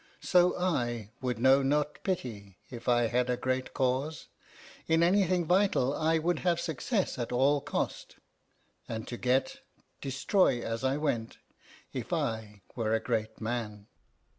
[0.23, 4.29] So I would know not pity if I had a great cause.
[4.87, 8.15] In anything vital I would have success at all cost,
[8.89, 9.59] and to get,
[10.01, 11.37] destroy as I went
[11.93, 13.85] if I were a great man."